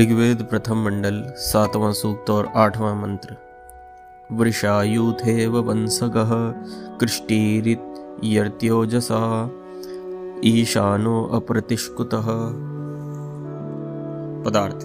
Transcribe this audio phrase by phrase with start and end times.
[0.00, 3.36] ऋग्वेद प्रथम मंडल, सातवां सूक्त और आठवां मंत्र।
[4.32, 6.54] वृषायुथेव वंसगः
[6.98, 9.50] कृष्टिरित्यर्त्योजसा
[10.44, 12.24] ईशानो अप्रतिष्कुतः।
[14.44, 14.78] पदार्थ।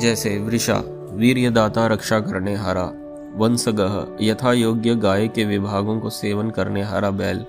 [0.00, 2.92] जैसे वृषा, वीर्यदाता रक्षा करने हारा
[3.36, 7.46] वंसगह यथा योग्य गाय के विभागों को सेवन करने हारा बैल,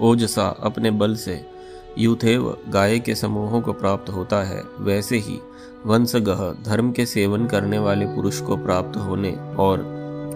[0.00, 1.53] ओजसा अपने बल से
[1.98, 5.38] यूथेव गाय के समूहों को प्राप्त होता है। वैसे ही
[5.86, 9.94] वंशगह धर्म के सेवन करने वाले पुरुष को प्राप्त होने और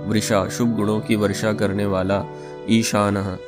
[0.09, 2.25] वृषा शुभ गुणों की वर्षा करने वाला
[2.71, 3.39] ईशान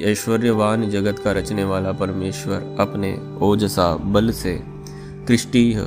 [0.00, 4.62] ऐश्वर्यवान जगत का रचने वाला परमेश्वर अपने ओजसा बल से
[5.28, 5.80] कृष्टीह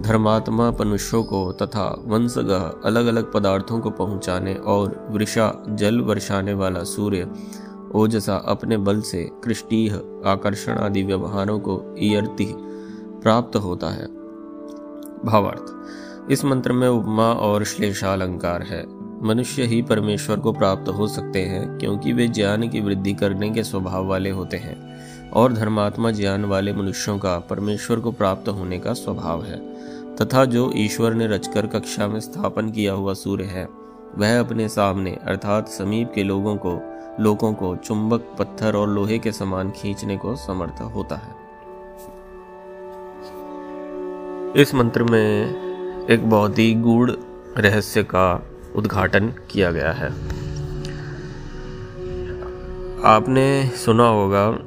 [0.00, 6.84] धर्मात्मा मनुष्यों को तथा वंशगह अलग अलग पदार्थों को पहुँचाने और वृषा जल वर्षाने वाला
[6.84, 7.30] सूर्य
[7.94, 9.94] ओजसा अपने बल से कृष्टीह
[10.26, 12.54] आकर्षण आदि व्यवहारों को ईयर्ति
[13.22, 14.06] प्राप्त होता है।
[15.24, 15.64] भावार्थ,
[16.32, 21.78] इस मंत्र में उपमा और श्लेषालंकार है। मनुष्य ही परमेश्वर को प्राप्त हो सकते हैं,
[21.78, 24.94] क्योंकि वे ज्ञान की वृद्धि करने के स्वभाव वाले होते हैं,
[25.30, 29.74] और धर्मात्मा ज्ञान वाले मनुष्यों का परमेश्वर को प्राप्त होने का स्वभाव है।
[30.16, 33.68] तथा जो ईश्वर ने रचकर कक्षा में स्थापन किया हुआ सूर्य है,
[34.18, 39.32] वह अपने सामने, अर्थात समीप के लोगों को लोगों को चुंबक, पत्थर और लोहे के
[39.32, 41.44] समान खींचने को समर्थ होता है।
[44.56, 45.54] इस मंत्र में
[46.06, 47.10] एक बहुत ही गूढ़
[47.58, 50.08] रहस्य का उद्घाटन किया गया है।
[53.04, 54.58] आपने सुना होगा,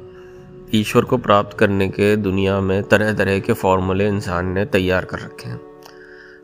[0.74, 5.18] ईश्वर को प्राप्त करने के दुनिया में तरह तरह के फॉर्मूले इंसान ने तैयार कर
[5.18, 5.60] रखे हैं।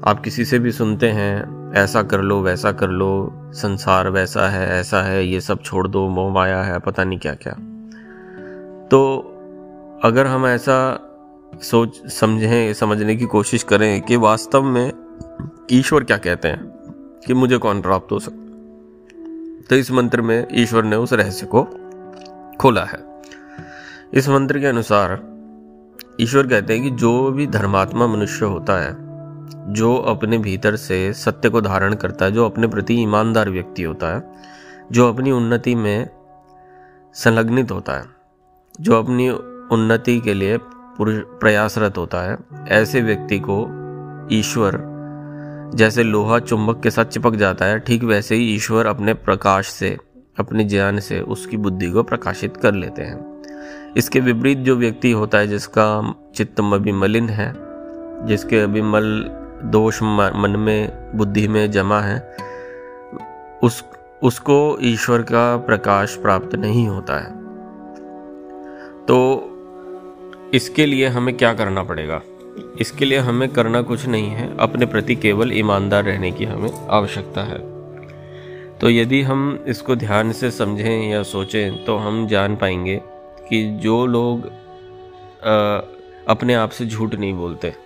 [0.05, 4.81] आप किसी से भी सुनते हैं ऐसा कर लो, वैसा कर लो, संसार वैसा है,
[4.81, 7.53] ऐसा है, ये सब छोड़ दो, मोह माया है, पता नहीं क्या क्या।
[8.89, 9.31] तो
[10.05, 11.01] अगर हम ऐसा
[11.63, 14.93] सोच, समझें, समझने की कोशिश करें कि वास्तव में
[15.73, 16.65] ईश्वर क्या कहते हैं,
[17.27, 18.39] कि मुझे कौन प्राप्त हो सकता
[19.71, 21.63] तो इस मंत्र में ईश्वर ने उस रहस्य को
[22.61, 22.99] खोला है।
[24.15, 25.23] इस मंत्र के अनुसार
[26.21, 29.04] ईश्वर कहते हैं कि जो भी धर्मात्मा मनुष्य होता है
[29.53, 34.17] जो अपने भीतर से सत्य को धारण करता है, जो अपने प्रति ईमानदार व्यक्ति होता
[34.17, 34.33] है,
[34.93, 36.09] जो अपनी उन्नति में
[37.15, 38.05] संलग्नित होता है,
[38.81, 39.31] जो अपनी
[39.73, 40.59] उन्नति के लिए
[41.01, 42.39] प्रयासरत होता है,
[42.69, 43.81] ऐसे व्यक्ति को
[44.33, 44.95] ईश्वर
[45.75, 49.99] जैसे लोहा चुंबक के साथ चिपक जाता है, ठीक वैसे ही ईश्वर अपने प्रकाश से,
[50.41, 53.43] अपने ज्ञान से उसकी बुद्धि को प्रकाशित कर लेते हैं।
[53.97, 57.64] इसके विपरीत जो व्यक्ति होता है, जिसका चित्त मलिन है
[58.27, 59.31] जिसके अभी मल
[59.65, 62.37] दोष मन में बुद्धि में जमा है
[63.63, 63.85] उस
[64.23, 67.31] उसको ईश्वर का प्रकाश प्राप्त नहीं होता है।
[69.05, 69.17] तो
[70.55, 72.21] इसके लिए हमें क्या करना पड़ेगा?
[72.81, 77.41] इसके लिए हमें करना कुछ नहीं है। अपने प्रति केवल ईमानदार रहने की हमें आवश्यकता
[77.41, 77.59] है।
[78.79, 83.01] तो यदि हम इसको ध्यान से समझें या सोचें तो हम जान पाएँगे
[83.49, 84.47] कि जो लोग
[85.45, 85.81] आ,
[86.29, 87.84] अपने आप से झूठ नहीं बोलते।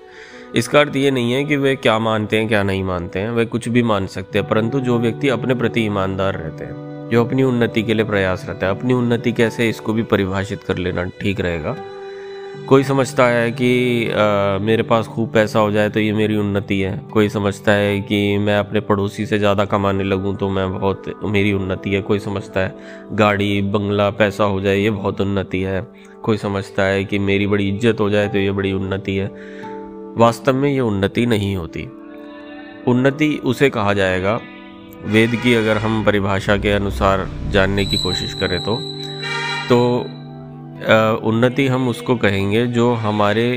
[0.56, 3.44] इसका अर्थ ये नहीं है कि वे क्या मानते हैं क्या नहीं मानते हैं। वे
[3.46, 7.42] कुछ भी मान सकते हैं परंतु जो व्यक्ति अपने प्रति ईमानदार रहते हैं जो अपनी
[7.42, 11.40] उन्नति के लिए प्रयास रहता है अपनी उन्नति कैसे इसको भी परिभाषित कर लेना ठीक
[11.40, 11.76] रहेगा।
[12.68, 16.80] कोई समझता है कि आ, मेरे पास खूब पैसा हो जाए तो ये मेरी उन्नति
[16.80, 21.04] है। कोई समझता है कि मैं अपने पड़ोसी से ज़्यादा कमाने लगूँ तो मैं बहुत
[21.24, 22.74] मेरी उन्नति है। कोई समझता है
[23.12, 25.80] गाड़ी बंगला पैसा हो जाए ये बहुत उन्नति है।
[26.22, 29.30] कोई समझता है कि मेरी बड़ी इज़्ज़त हो जाए तो ये बड़ी उन्नति है।
[30.18, 31.86] वास्तव में ये उन्नति नहीं होती।
[32.86, 34.40] उन्नति उसे कहा जाएगा।
[35.04, 38.76] वेद की अगर हम परिभाषा के अनुसार जानने की कोशिश करें तो
[39.68, 39.78] तो
[41.28, 43.48] उन्नति हम उसको कहेंगे जो हमारे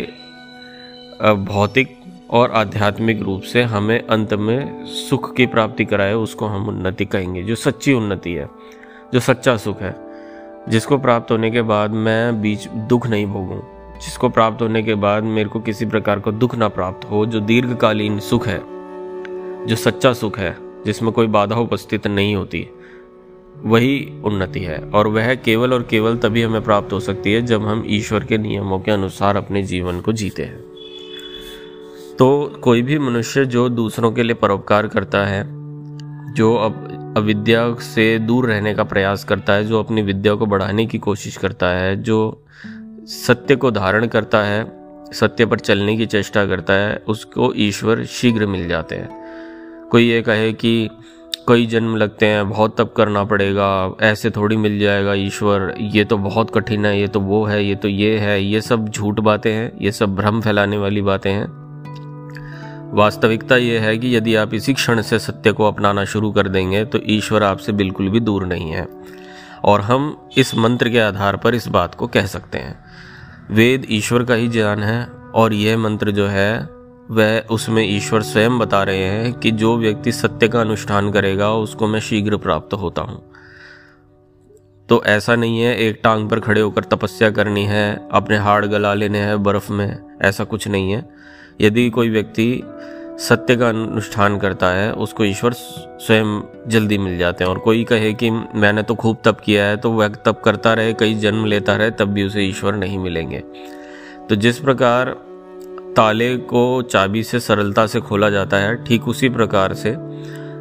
[1.21, 1.97] भौतिक
[2.31, 7.43] और आध्यात्मिक रूप से हमें अंत में सुख की प्राप्ति कराए, उसको हम उन्नति कहेंगे,
[7.43, 8.47] जो सच्ची उन्नति है,
[9.13, 9.95] जो सच्चा सुख है,
[10.69, 13.59] जिसको प्राप्त होने के बाद मैं बीच दुख नहीं भोगूं।
[14.01, 17.39] जिसको प्राप्त होने के बाद मेरे को किसी प्रकार का दुख ना प्राप्त हो, जो
[17.39, 18.61] दीर्घकालीन सुख है,
[19.65, 22.67] जो सच्चा सुख है, जिसमें कोई बाधा उपस्थित नहीं होती,
[23.63, 27.65] वही उन्नति है। और वह केवल और केवल तभी हमें प्राप्त हो सकती है जब
[27.65, 30.59] हम ईश्वर के नियमों के अनुसार अपने जीवन को जीते हैं।
[32.19, 35.43] तो कोई भी मनुष्य जो दूसरों के लिए परोपकार करता है,
[36.33, 36.87] जो अब
[37.17, 41.37] अविद्या से दूर रहने का प्रयास करता है, जो अपनी विद्या को बढ़ाने की कोशिश
[41.37, 42.43] करता है, जो
[43.07, 44.71] सत्य को धारण करता है,
[45.13, 49.09] सत्य पर चलने की चेष्टा करता है, उसको ईश्वर शीघ्र मिल जाते हैं।
[49.91, 50.89] कोई ये कहे कि
[51.47, 56.17] कई जन्म लगते हैं, बहुत तप करना पड़ेगा, ऐसे थोड़ी मिल जाएगा ईश्वर, ये तो
[56.17, 59.51] बहुत कठिन है, ये तो वो है, ये तो ये है, ये सब झूठ बातें
[59.51, 61.61] हैं, ये सब भ्रम फैलाने वाली बातें हैं।
[62.93, 66.85] वास्तविकता ये है कि यदि आप इसी क्षण से सत्य को अपनाना शुरू कर देंगे
[66.85, 68.87] तो ईश्वर आपसे बिल्कुल भी दूर नहीं है।
[69.63, 72.85] और हम इस मंत्र के आधार पर इस बात को कह सकते हैं।
[73.51, 75.05] वेद ईश्वर का ही ज्ञान है
[75.35, 76.69] और यह मंत्र जो है,
[77.11, 81.87] वह उसमें ईश्वर स्वयं बता रहे हैं कि जो व्यक्ति सत्य का अनुष्ठान करेगा, उसको
[81.87, 83.31] मैं शीघ्र प्राप्त होता हूँ।
[84.89, 88.93] तो ऐसा नहीं है, एक टांग पर खड़े होकर तपस्या करनी है, अपने हाड़ गला
[88.93, 91.09] लेने हैं बर्फ़ में, ऐसा कुछ नहीं है।
[91.61, 92.63] यदि कोई व्यक्ति
[93.19, 98.13] सत्य का अनुष्ठान करता है, उसको ईश्वर स्वयं जल्दी मिल जाते हैं। और कोई कहे
[98.13, 101.75] कि मैंने तो खूब तप किया है तो वह तप करता रहे, कई जन्म लेता
[101.75, 103.43] रहे, तब भी उसे ईश्वर नहीं मिलेंगे।
[104.29, 105.09] तो जिस प्रकार
[105.95, 109.95] ताले को चाबी से सरलता से खोला जाता है, ठीक उसी प्रकार से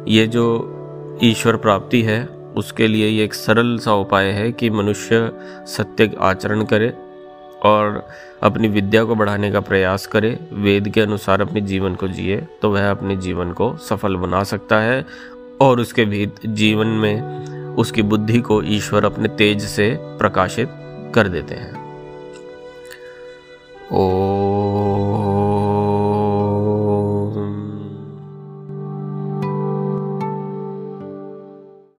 [0.07, 2.25] ये जो ईश्वर प्राप्ति है,
[2.57, 5.31] उसके लिए ये एक सरल सा उपाय है कि मनुष्य
[5.67, 6.93] सत्य आचरण करे
[7.63, 8.07] और
[8.43, 12.71] अपनी विद्या को बढ़ाने का प्रयास करे, वेद के अनुसार अपने जीवन को जिए तो
[12.71, 15.05] वह अपने जीवन को सफल बना सकता है
[15.61, 20.69] और उसके भी जीवन में उसकी बुद्धि को ईश्वर अपने तेज से प्रकाशित
[21.15, 21.79] कर देते हैं।
[23.91, 24.30] ओ